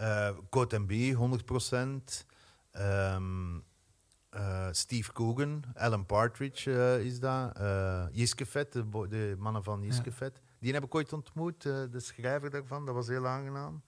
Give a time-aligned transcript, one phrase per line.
[0.00, 2.26] Uh, Code MB, 100%.
[2.70, 3.58] Ehm,
[4.30, 7.58] eh, Steve Coogan, Alan Partridge uh, is dat.
[7.60, 10.16] Uh, Jiske Vet, de, de, mannen van Jiske ja.
[10.16, 10.40] Vet.
[10.58, 12.86] Die heb ik ooit ontmoet, de schrijver daarvan.
[12.86, 13.82] Dat was heel aangenaam.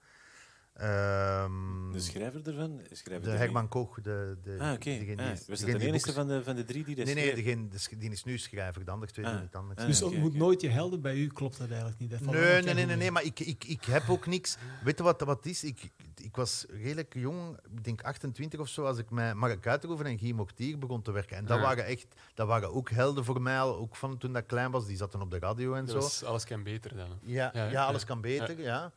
[0.81, 2.81] Um, de schrijver ervan?
[2.91, 4.01] Schrijver de Herman Koch.
[4.01, 4.89] De, de, ah, oké.
[4.89, 5.15] Okay.
[5.15, 7.67] Ah, was dat de enige van de, van de drie die dat Nee, nee, degene,
[7.97, 9.41] die is nu schrijver, de andere twee ah.
[9.41, 9.79] niet anders.
[9.79, 12.09] Ah, dus ontmoet okay, nooit je helden bij u, klopt dat eigenlijk niet?
[12.09, 14.57] Dat nee, nee, nee, nee, nee, maar ik, ik, ik heb ook niks.
[14.83, 15.63] Weet je wat wat is?
[15.63, 20.05] Ik, ik was redelijk jong, ik denk 28 of zo, als ik met Mark Uiteroeven
[20.05, 21.37] en Guy Moctier begon te werken.
[21.37, 24.71] En dat, waren echt, dat waren ook helden voor mij, ook van toen ik klein
[24.71, 24.85] was.
[24.85, 25.99] Die zaten op de radio en zo.
[25.99, 27.09] Dus alles kan beter dan.
[27.21, 28.93] Ja, ja, ja, alles kan beter, ja.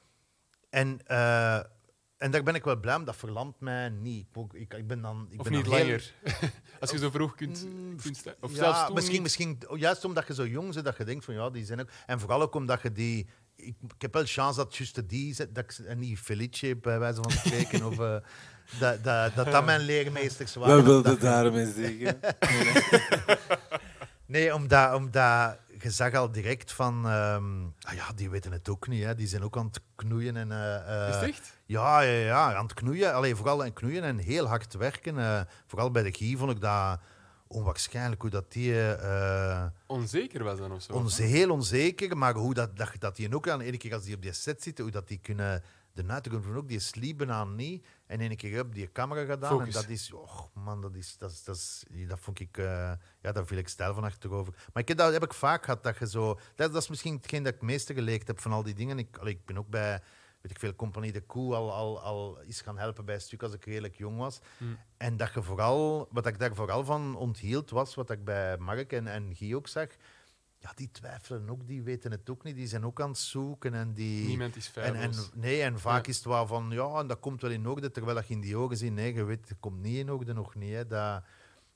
[0.70, 1.00] En...
[1.08, 1.60] Uh,
[2.20, 4.26] en daar ben ik wel blij om, dat verlamt mij niet.
[4.52, 6.12] Ik, ik ben dan, ik of ben niet langer.
[6.80, 10.26] Als je zo vroeg kunt, mm, kunt Of ja, zelfs toen misschien, misschien, juist omdat
[10.26, 11.88] je zo jong bent, dat je denkt van ja, die zijn ook...
[12.06, 13.28] En vooral ook omdat je die...
[13.56, 15.36] Ik, ik heb wel chance dat juist die...
[15.36, 17.98] Dat ik, en niet Felice, bij wijze van spreken, of...
[17.98, 18.16] Uh,
[18.80, 20.76] dat, dat, dat, dat mijn leermeesters waren.
[20.76, 22.20] We wilden daarmee zeggen.
[24.26, 27.06] nee, omdat, omdat je zag al direct van...
[27.06, 29.04] Um, ah ja, die weten het ook niet.
[29.04, 29.14] Hè.
[29.14, 30.36] Die zijn ook aan het knoeien.
[30.36, 31.58] En, uh, Is het echt?
[31.66, 33.14] Ja, ja, ja, aan het knoeien.
[33.14, 35.16] Alleen vooral aan het knoeien en heel hard werken.
[35.16, 37.00] Uh, vooral bij de Guy vond ik dat
[37.46, 38.72] onwaarschijnlijk hoe dat die...
[38.72, 40.92] Uh, onzeker was dan of zo?
[40.92, 44.14] Onze, heel onzeker, maar hoe dat, dat, dat die ook aan, ene keer als die
[44.14, 47.54] op die set zitten, hoe dat die kunnen de nuiten van ook, die sliepen aan
[47.54, 47.86] niet.
[48.06, 49.50] En een keer op die camera gedaan.
[49.50, 49.74] Focus.
[49.74, 52.92] En dat is, oh man, dat is, dat, is, dat, is, dat vond ik, uh,
[53.20, 54.54] ja, daar viel ik stijl van achterover.
[54.72, 57.42] Maar ik, dat heb ik vaak gehad, dat je zo, dat, dat is misschien hetgeen
[57.42, 58.98] dat ik het meeste geleerd heb van al die dingen.
[58.98, 60.02] Ik, allee, ik ben ook bij,
[60.40, 63.42] weet ik veel, Compagnie de Koe al, al, al is gaan helpen bij een stuk
[63.42, 64.38] als ik redelijk jong was.
[64.58, 64.78] Hmm.
[64.96, 68.92] En dat je vooral, wat ik daar vooral van onthield was, wat ik bij Mark
[68.92, 69.88] en, en Guy ook zag,
[70.60, 72.56] ja, die twijfelen ook, die weten het ook niet.
[72.56, 73.74] Die zijn ook aan het zoeken.
[73.74, 75.34] En die, Niemand is veilig.
[75.34, 78.18] Nee, en vaak is het wel van, ja, en dat komt wel in orde, terwijl
[78.18, 80.72] je in die ogen ziet, nee, je weet, het komt niet in orde, nog niet.
[80.72, 80.86] Hè.
[80.86, 81.22] Dat,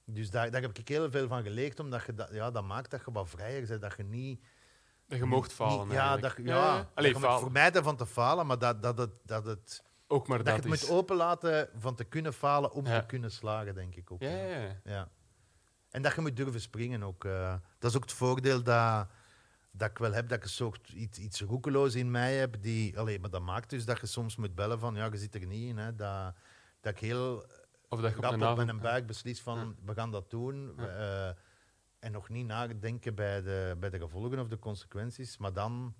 [0.04, 2.90] dus daar, daar heb ik heel veel van geleerd, omdat je dat, ja, dat maakt
[2.90, 4.40] dat je wat vrijer bent, dat je niet...
[5.06, 6.90] Dat je mocht falen, Ja, dat, ja, ja.
[6.94, 9.82] Allee, dat je vermijden van te falen, maar dat, dat, het, dat het...
[10.06, 13.30] Ook maar dat, dat je het moet openlaten van te kunnen falen om te kunnen
[13.30, 14.20] slagen, denk ik ook.
[14.20, 15.08] Ja, ja.
[15.94, 17.24] En dat je moet durven springen ook.
[17.24, 19.08] Uh, dat is ook het voordeel dat,
[19.70, 22.56] dat ik wel heb, dat ik een soort iets, iets roekeloos in mij heb.
[22.62, 25.34] Die, allee, maar dat maakt dus dat je soms moet bellen van, ja, je zit
[25.34, 25.76] er niet in.
[25.78, 26.34] Hè, dat,
[26.80, 27.46] dat ik heel
[27.88, 30.74] of dat je op, op met een buik beslis van, we gaan dat doen.
[30.78, 31.28] Uh,
[31.98, 35.36] en nog niet nadenken bij de, bij de gevolgen of de consequenties.
[35.36, 35.94] Maar dan,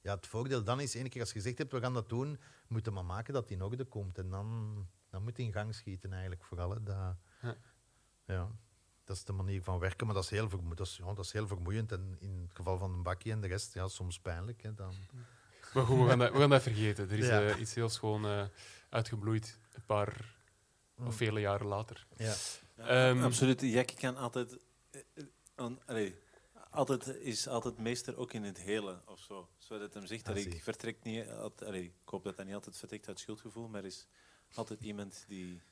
[0.00, 2.38] ja, het voordeel dan is, één keer als je gezegd hebt, we gaan dat doen,
[2.68, 4.18] moeten we maar maken dat die in orde komt.
[4.18, 4.76] En dan,
[5.10, 6.70] dan moet je in gang schieten eigenlijk vooral.
[6.70, 7.56] Hè, dat, ja.
[8.26, 8.50] ja
[9.04, 11.24] dat is de manier van werken, maar dat is heel, vermoeiend, dat is, ja, dat
[11.24, 11.92] is heel vermoeiend.
[11.92, 14.62] En in het geval van een bakje en de rest, ja, soms pijnlijk.
[14.62, 14.94] Hè, dan.
[15.74, 17.10] Maar goed, we gaan dat, we gaan dat vergeten.
[17.10, 18.44] Er is uh, iets heel schoon uh,
[18.88, 20.34] uitgebloeid, een paar
[20.96, 21.12] of mm.
[21.12, 22.06] vele jaren later.
[22.16, 23.08] Ja.
[23.10, 23.60] Um, absoluut.
[23.60, 24.58] Jack kan altijd...
[25.56, 26.18] Uh, allee,
[26.70, 29.48] altijd is altijd meester ook in het hele of zo.
[29.58, 31.28] Zodat hem zegt dat ik vertrek niet...
[31.66, 34.06] Allee, ik hoop dat hij niet altijd vertrekt uit schuldgevoel, maar er is
[34.54, 35.62] altijd iemand die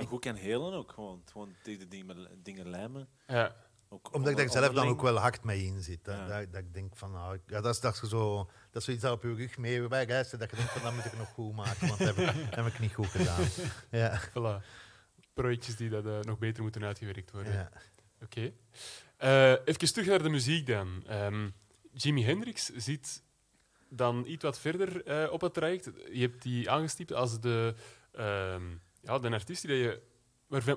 [0.00, 1.22] ja, goed kan helen ook gewoon.
[1.32, 3.08] Gewoon tegen de dingen, dingen lijmen.
[3.26, 3.56] Ja.
[3.92, 6.00] Ook, Omdat ik daar zelf dan ook wel hard mee in zit.
[6.04, 6.26] Ja.
[6.26, 8.36] Dat, dat, ik denk van, nou, ja, dat, is, dat, is zo,
[8.70, 10.38] dat is zoiets dat op je rug mee wijst.
[10.38, 12.66] Dat je denkt van, dat moet ik nog goed maken, want dat heb, ik, heb
[12.66, 13.44] ik niet goed gedaan.
[13.90, 14.20] Ja.
[14.28, 14.64] Voilà.
[15.34, 17.52] Projectjes die dat, uh, nog beter moeten uitgewerkt worden.
[17.52, 17.70] Ja.
[18.22, 18.52] Oké.
[19.18, 19.52] Okay.
[19.52, 21.04] Uh, even terug naar de muziek dan.
[21.10, 21.54] Um,
[21.92, 23.22] Jimi Hendrix zit
[23.88, 25.90] dan iets wat verder uh, op het traject.
[26.12, 27.74] Je hebt die aangestipt als de...
[28.18, 30.00] Um, ja, de artiest die je,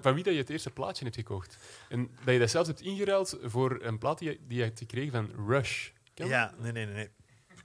[0.01, 1.57] van wie dat je het eerste plaatje hebt gekocht.
[1.89, 4.79] En dat je dat zelfs hebt ingeruild voor een plaat die je, die je hebt
[4.79, 5.89] gekregen van Rush.
[6.13, 7.09] ja, nee, nee, nee.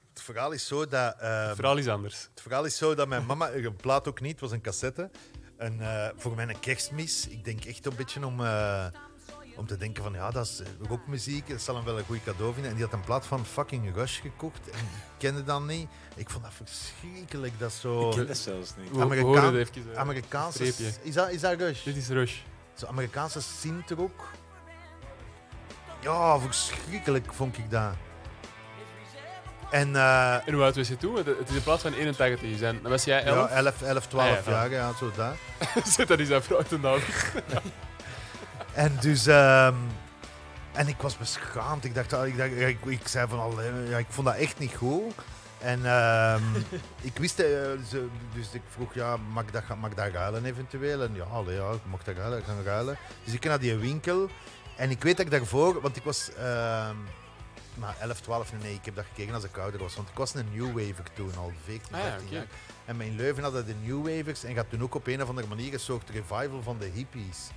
[0.08, 1.16] Het verhaal is zo dat...
[1.20, 2.28] Uh, het verhaal is anders.
[2.30, 3.50] Het verhaal is zo dat mijn mama...
[3.54, 5.10] Een plaat ook niet, het was een cassette.
[5.56, 8.40] En, uh, voor mijn kerstmis, ik denk echt een beetje om...
[8.40, 8.86] Uh,
[9.56, 12.52] om te denken van ja, dat is rockmuziek, dat zal hem wel een goed cadeau
[12.52, 12.70] vinden.
[12.70, 15.88] En die had een plaat van fucking Rush gekocht en ik kende dat niet.
[16.16, 18.08] Ik vond dat verschrikkelijk, dat zo...
[18.08, 19.00] Ik ken dat zelfs niet.
[19.00, 20.64] Amerikaan, even, uh, Amerikaanse...
[21.02, 21.82] Is dat, is dat Rush?
[21.82, 22.36] Dit is Rush.
[22.74, 24.28] Zo Amerikaanse synthrock.
[26.00, 27.92] Ja, verschrikkelijk vond ik dat.
[29.70, 31.16] En, uh, en hoe oud was je toen?
[31.16, 32.78] Het is in plaats van 81 zijn.
[32.82, 33.50] Dan was jij 11?
[33.50, 35.36] Ja, 11, 11 12 ah, ja, jaar, ja, zo daar.
[35.84, 36.98] Zit dat vrouw te naam.
[38.80, 39.26] En dus...
[39.26, 39.76] Um,
[40.72, 41.84] en ik was beschaamd.
[41.84, 43.62] Ik dacht, ik, dacht, ik, ik zei van al,
[43.98, 45.14] ik vond dat echt niet goed.
[45.58, 46.42] En um,
[47.10, 47.46] ik wist, uh,
[48.34, 51.02] dus ik vroeg, ja, mag ik, dat, mag ik dat ruilen eventueel?
[51.02, 52.96] En ja, allee, ja, ik mocht dat ruilen, kan ruilen.
[53.24, 54.28] Dus ik ging naar die winkel.
[54.76, 56.90] En ik weet dat ik daarvoor, want ik was, uh,
[57.74, 59.96] maar 11, 12, nee, ik heb dat gekeken als ik ouder was.
[59.96, 62.46] Want ik was een New Waver toen, al 14, 15 ah, jaar.
[62.84, 65.48] En mijn Leuven hadden de New Wavers en gaat toen ook op een of andere
[65.48, 67.50] manier een soort revival van de hippies.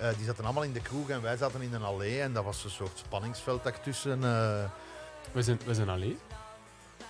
[0.00, 2.44] Uh, die zaten allemaal in de kroeg en wij zaten in een allee en dat
[2.44, 4.18] was een soort spanningsveld daartussen.
[4.18, 4.64] Uh...
[5.32, 6.18] We, zijn, we zijn allee?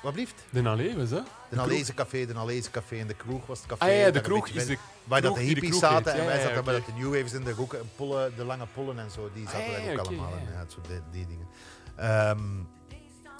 [0.03, 0.35] Wat blieft?
[0.51, 1.27] De allee, was dat?
[1.49, 3.85] De, de café, de Alleese café en de kroeg was het café.
[3.85, 6.75] Ah ja, de kroeg is de Waar dat de hippies zaten en wij zaten bij
[6.75, 9.31] de New Wavers in de hoeken, pollen, de lange pollen en zo.
[9.35, 10.53] Die zaten ah, ook allemaal in.
[10.53, 11.47] Ja, zo die, die dingen.
[12.31, 12.69] Um,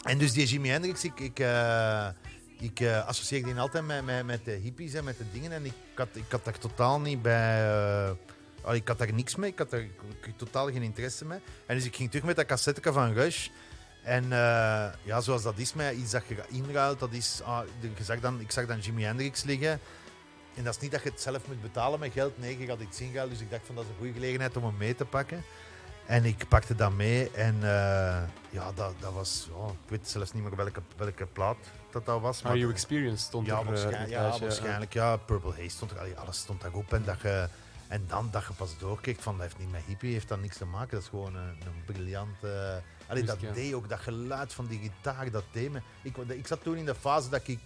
[0.03, 2.09] en dus die Jimi Hendrix, ik, ik, uh,
[2.59, 5.53] ik uh, associeer die altijd met, met, met de hippies en met de dingen.
[5.53, 7.67] En ik had, ik had daar totaal niet bij.
[8.07, 8.11] Uh,
[8.73, 9.93] ik had daar niks mee, ik had daar ik,
[10.37, 11.39] totaal geen interesse mee.
[11.67, 13.49] En dus ik ging terug met dat cassette van Rush.
[14.03, 14.31] En uh,
[15.03, 17.41] ja, zoals dat is met iets dat je inruilt, dat is.
[17.45, 19.81] Ah, je zag dan, ik zag dan Jimi Hendrix liggen.
[20.55, 22.39] En dat is niet dat je het zelf moet betalen met geld.
[22.39, 23.31] Nee, je gaat iets ingehaald.
[23.31, 25.45] Dus ik dacht van dat is een goede gelegenheid om hem mee te pakken.
[26.07, 30.33] En ik pakte dat mee en uh, ja, dat, dat was, oh, ik weet zelfs
[30.33, 31.57] niet meer welke, welke plaat
[31.91, 32.43] dat, dat was.
[32.43, 33.65] Maar Are You Experience stond ja, er.
[33.65, 34.93] Waarschijnlijk, ja, waarschijnlijk.
[34.93, 36.93] Ja, Purple Haze stond er, alles stond daarop.
[36.93, 37.49] En, dat je,
[37.89, 40.57] en dan dat je pas doorkijkt van, dat heeft niet met hippie, heeft dat niks
[40.57, 40.91] te maken.
[40.91, 42.83] Dat is gewoon een, een briljante...
[43.07, 45.81] Allee, dat deed ook, dat geluid van die gitaar, dat deed me.
[46.03, 47.61] Ik, ik zat toen in de fase dat ik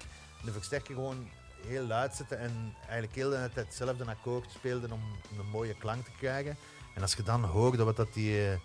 [0.44, 1.29] de versterker gewoon
[1.67, 5.03] heel luid zette en eigenlijk heel de tijd hetzelfde akkoord speelde om
[5.38, 6.56] een mooie klank te krijgen.
[6.94, 8.59] En als je dan hoorde wat dat die,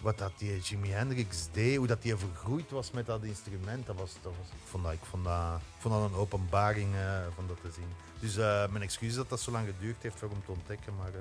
[0.00, 3.96] wat dat die Jimi Hendrix deed, hoe dat die vergroeid was met dat instrument, dat
[3.96, 7.20] was, dat was, ik, vond dat, ik, vond dat, ik vond dat een openbaring uh,
[7.34, 7.88] van dat te zien.
[8.20, 11.10] Dus uh, mijn excuus dat dat zo lang geduurd heeft om te ontdekken, maar...
[11.14, 11.20] Uh,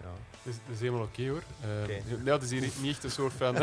[0.00, 0.12] ja.
[0.42, 1.42] Dat, is, dat is helemaal oké okay, hoor.
[1.64, 2.24] Uh, okay.
[2.24, 3.54] Ja, het is hier niet echt een soort van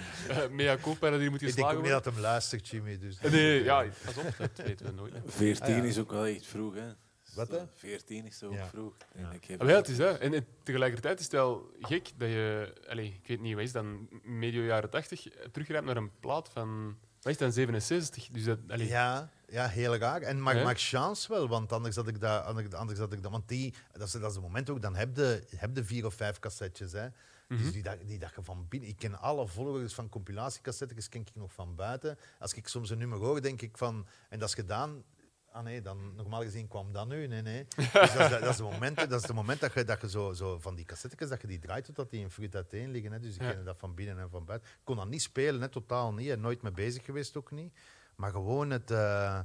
[0.56, 2.98] mea culpa dat hier moet Ik denk ook niet dat hem luistert, Jimmy.
[2.98, 5.14] Dus nee, ja, pas op, dat weten we nooit.
[5.26, 5.82] 14 ah, ja.
[5.82, 6.88] is ook wel echt vroeg, hè?
[7.34, 7.66] Wat hè?
[7.74, 8.66] 14 is zo ja.
[8.66, 8.96] vroeg.
[9.16, 9.30] Ja.
[9.30, 10.18] Ik ah, het is hè.
[10.18, 14.08] En tegelijkertijd is het wel gek dat je, allez, ik weet niet, wat is dan,
[14.22, 18.28] medio jaren 80, terugrijdt naar een plaat van, wat is dan, 67?
[18.28, 18.88] Dus dat, allez.
[18.88, 20.20] Ja, ja, heel raar.
[20.20, 20.74] En maar, ja.
[20.74, 24.06] chance wel, want anders had ik dat, anders, anders had ik dat, want die, dat
[24.06, 26.92] is, dat is het moment ook, dan heb je, heb je vier of vijf cassettes,
[26.92, 27.08] hè.
[27.56, 27.70] Dus mhm.
[27.70, 28.88] die, die dat je van binnen...
[28.88, 32.18] Ik ken alle volgers van compilatiecassettes, ken ik nog van buiten.
[32.38, 34.06] Als ik soms een nummer hoor, denk ik van...
[34.28, 35.04] En dat is gedaan
[35.52, 37.26] Ah nee, dan, normaal gezien kwam dat nu.
[37.26, 37.66] Nee, nee.
[37.76, 40.08] Dus dat, is, dat, is het moment, dat is het moment dat je, dat je
[40.08, 43.12] zo, zo van die cassettes dat je die draait totdat die in fruit uiteen liggen.
[43.12, 43.20] Hè.
[43.20, 43.52] Dus ik ja.
[43.52, 44.68] ken dat van binnen en van buiten.
[44.68, 46.38] Ik kon dat niet spelen, hè, totaal niet.
[46.38, 47.72] Nooit mee bezig geweest ook niet.
[48.16, 48.90] Maar gewoon het...
[48.90, 49.40] Uh,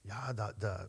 [0.00, 0.88] ja, dat, dat,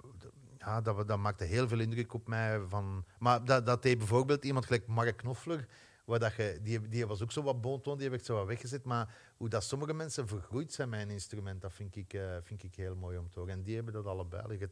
[0.57, 2.59] ja dat, dat maakte heel veel indruk op mij.
[2.67, 5.67] Van, maar dat, dat deed bijvoorbeeld iemand gelijk Mark Knofler
[6.05, 8.47] Waar dat je, die, die was ook zo wat bonton, die heb ik zo wat
[8.47, 8.83] weggezet.
[8.83, 12.63] Maar hoe dat sommige mensen vergroeid zijn met een instrument, dat vind ik, uh, vind
[12.63, 13.53] ik heel mooi om te horen.
[13.53, 14.67] En die hebben dat allebei.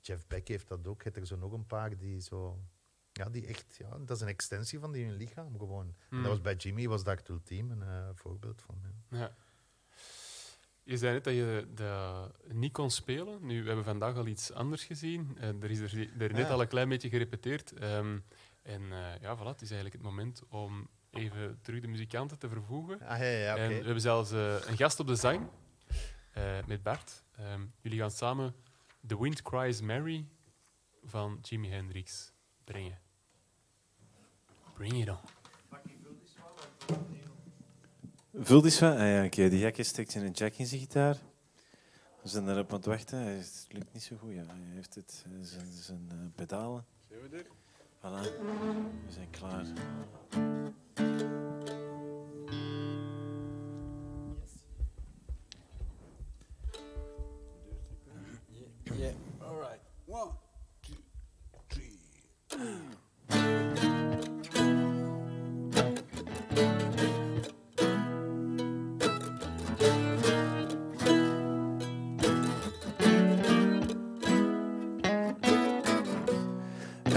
[0.00, 1.02] Jeff Beck heeft dat ook.
[1.02, 2.58] Je hebt er zo nog een paar die zo...
[3.12, 3.76] Ja, die echt...
[3.78, 5.86] Ja, dat is een extensie van die hun lichaam gewoon.
[5.86, 6.28] En dat hmm.
[6.28, 8.80] was bij Jimmy, was dat Team een uh, voorbeeld van.
[9.10, 9.18] Ja.
[9.18, 9.34] ja.
[10.82, 13.46] Je zei net dat je dat niet kon spelen.
[13.46, 15.36] Nu, we hebben vandaag al iets anders gezien.
[15.40, 17.82] Uh, er is er, er net al een klein beetje gerepeteerd.
[17.82, 18.24] Um,
[18.66, 22.48] en uh, ja, voilà, het is eigenlijk het moment om even terug de muzikanten te
[22.48, 23.00] vervoegen.
[23.00, 23.64] Ah, ja, ja, okay.
[23.64, 25.48] En we hebben zelfs uh, een gast op de zang
[26.38, 27.22] uh, met Bart.
[27.40, 28.54] Um, jullie gaan samen
[29.06, 30.26] The Wind Cries Mary
[31.04, 32.32] van Jimi Hendrix
[32.64, 32.98] brengen.
[34.74, 35.18] Bring it on.
[38.32, 38.92] Vul die van?
[38.92, 39.48] Ah, ja, okay.
[39.48, 41.16] Die gekje steekt in een jack in zijn gitaar.
[42.22, 43.18] We zijn erop aan het wachten.
[43.18, 44.32] Het lukt niet zo goed.
[44.32, 44.46] Ja.
[44.46, 46.84] Hij heeft het, zijn, zijn pedalen.
[47.08, 47.46] Zijn we er?
[48.06, 48.22] Voilà,
[49.06, 49.64] we zijn klaar.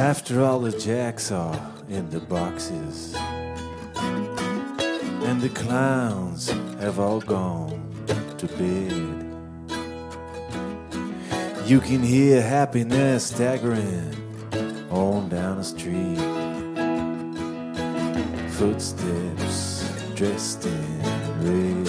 [0.09, 3.13] After all the jacks are in the boxes,
[5.27, 6.49] and the clowns
[6.79, 7.79] have all gone
[8.39, 9.23] to bed,
[11.69, 14.15] you can hear happiness staggering
[14.89, 16.17] on down the street.
[18.57, 19.85] Footsteps
[20.15, 21.01] dressed in
[21.45, 21.87] red,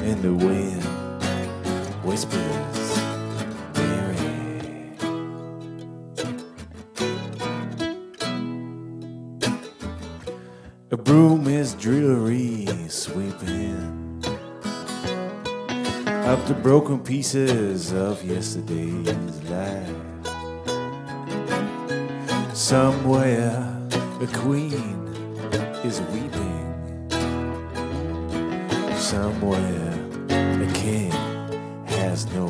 [0.00, 0.82] and the wind
[2.02, 2.85] whispers.
[16.46, 19.96] The broken pieces of yesterday's life.
[22.54, 23.76] Somewhere
[24.20, 25.08] a queen
[25.84, 26.56] is weeping
[28.96, 29.92] somewhere
[30.30, 31.10] a king
[31.86, 32.46] has no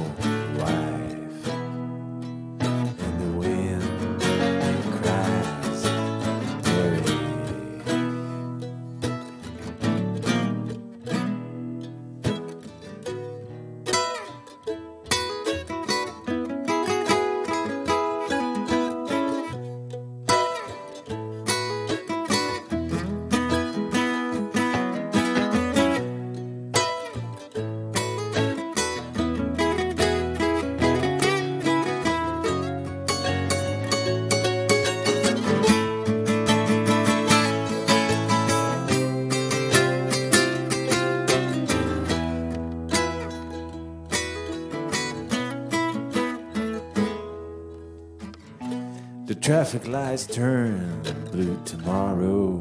[49.47, 51.01] traffic lights turn
[51.31, 52.61] blue tomorrow.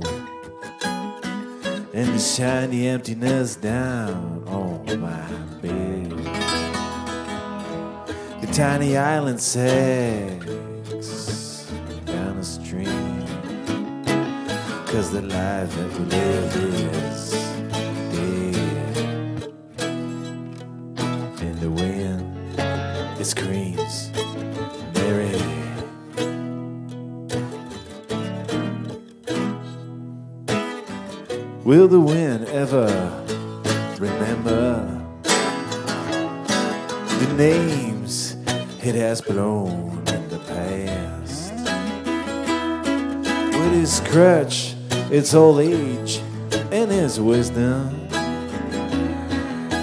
[1.95, 5.27] And the shiny emptiness down on my
[5.63, 6.11] bed.
[8.39, 10.45] The tiny island sags
[12.05, 13.25] down the stream.
[14.85, 17.54] Cause the life that we live is
[31.75, 32.87] Will the wind ever
[33.99, 34.79] remember
[37.19, 38.37] the names
[38.81, 41.51] it has blown in the past?
[43.59, 44.73] With his crutch,
[45.11, 46.21] its old age,
[46.71, 48.07] and his wisdom,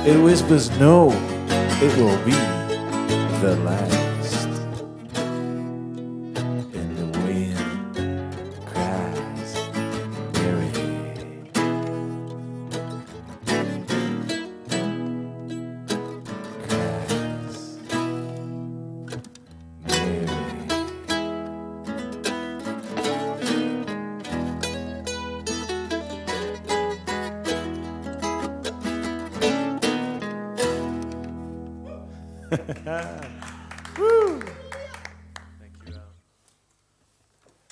[0.07, 1.11] it whispers, No,
[1.83, 2.33] it will be
[3.43, 4.02] the last.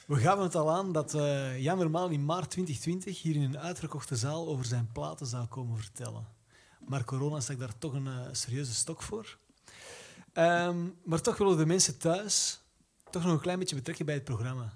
[0.06, 3.58] We gaven het al aan dat eh, Jan normaal in maart 2020 hier in een
[3.58, 6.26] uitverkochte zaal over zijn platen zou komen vertellen.
[6.86, 9.38] Maar corona stak daar toch een eh, serieuze stok voor.
[10.32, 12.60] Ehm, maar toch willen de mensen thuis
[13.10, 14.72] toch nog een klein beetje betrekken bij het programma.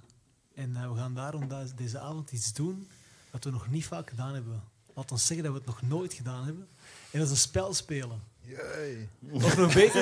[0.55, 2.89] En eh, we gaan daarom da- deze avond iets doen
[3.31, 4.63] dat we nog niet vaak gedaan hebben.
[4.95, 6.69] Laat ons zeggen dat we het nog nooit gedaan hebben.
[7.11, 8.23] En dat is een spel spelen.
[8.47, 9.09] Jee.
[9.31, 10.01] Of nog beter,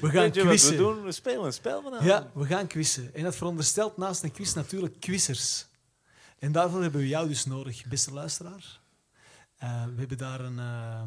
[0.00, 0.76] gaan Weet je wat we quizzen.
[0.76, 1.02] doen?
[1.02, 2.08] We spelen een spel vanavond.
[2.08, 3.14] Ja, we gaan quizzen.
[3.14, 5.66] En dat veronderstelt naast een quiz natuurlijk quizzers.
[6.38, 8.80] En daarvoor hebben we jou dus nodig, beste luisteraar.
[9.56, 11.02] Eh, we hebben daar een, eh,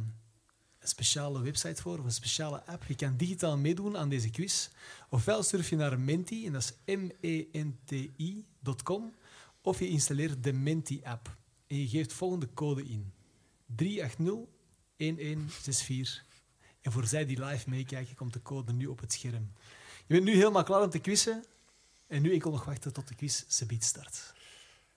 [0.79, 2.83] een speciale website voor, of een speciale app.
[2.87, 4.69] Je kan digitaal meedoen aan deze quiz.
[5.09, 6.73] Ofwel surf je naar Menti, en dat is
[8.05, 9.13] m-e-n-t-i.com,
[9.61, 11.35] of je installeert de Menti-app.
[11.67, 13.11] En je geeft volgende code in.
[13.75, 16.24] 380-1164.
[16.85, 19.51] En voor zij die live meekijken, komt de code nu op het scherm.
[20.05, 21.43] Je bent nu helemaal klaar om te quizzen.
[22.07, 24.33] En nu enkel nog wachten tot de quiz subiet start.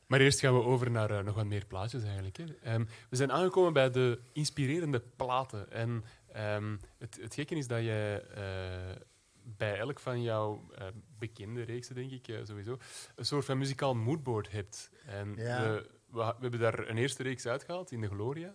[0.07, 2.37] Maar eerst gaan we over naar eh, nog wat meer plaatjes eigenlijk.
[2.37, 2.45] Hè.
[2.62, 5.71] Ehm, we zijn aangekomen bij de inspirerende platen.
[5.73, 9.02] En ehm, het, het gekke is dat je eh,
[9.42, 10.87] bij elk van jouw eh,
[11.18, 12.78] bekende reeksen, denk ik, eh, sowieso,
[13.16, 14.90] een soort van muzikaal moodboard hebt.
[15.07, 15.62] En Ja.
[15.62, 18.54] we, we, hebben daar een eerste reeks uitgehaald in de Gloria,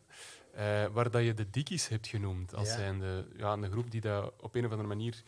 [0.51, 2.55] eh, waar dat je de Dickies hebt genoemd.
[2.55, 2.75] Als Ja.
[2.75, 5.23] zijnde ja, een groep die dat op een of andere manier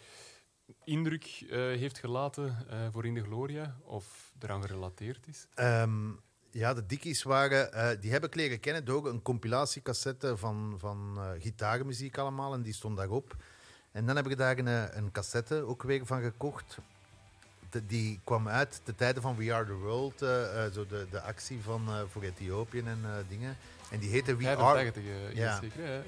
[0.84, 5.48] indruk eh, heeft gelaten eh, voor in de Gloria, of eraan gerelateerd is.
[5.54, 6.12] Ehm,
[6.52, 8.00] ja, de Dickies waren...
[8.00, 12.54] die heb ik leren kennen door een compilatiecassette van, van gitaarmuziek allemaal.
[12.54, 13.36] En die stond daarop.
[13.92, 16.78] En dan heb ik daar een, een cassette ook weer van gekocht.
[17.86, 20.22] Die kwam uit de tijden van We Are The World.
[20.22, 23.58] eh, eh, zo de, de actie van, eh, voor Ethiopië en dingen.
[23.92, 24.58] En die heette We Are...
[24.58, 25.44] 85, Ja.
[25.44, 25.60] ja.
[25.62, 25.86] zeker.
[25.86, 26.02] hè?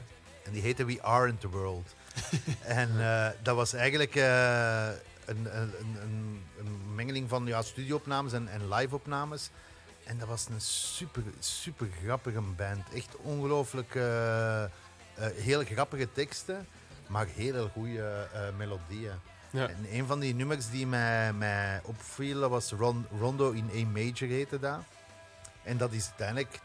[0.44, 1.96] En die heette We Aren't the World.
[2.82, 2.90] en
[3.44, 4.26] dat was eigenlijk een,
[5.26, 5.72] een,
[6.02, 9.50] een, een mengeling van ja, studioopnames en, en live-opnames.
[10.04, 12.94] En dat was een super, super grappige band.
[12.94, 14.64] Echt ongelooflijk eh,
[15.18, 16.68] heel grappige teksten,
[17.08, 19.12] maar heel goede melodieën.
[19.50, 19.68] Ja.
[19.68, 24.30] En een van die nummers die mij, mij opvielen was Ron- Rondo in A major
[24.30, 24.80] heette dat.
[25.64, 26.60] En dat is uiteindelijk...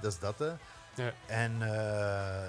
[0.00, 0.52] Dat is dat, hè.
[0.94, 1.12] Ja.
[1.26, 2.48] En eh,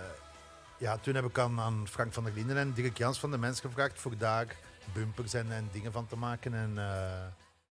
[0.77, 3.37] ja, toen heb ik aan, aan Frank van der Linden en Dirk Jans van de
[3.37, 4.55] Mens gevraagd voor daar
[4.93, 6.53] bumpers en, en dingen van te maken.
[6.53, 7.25] En eh,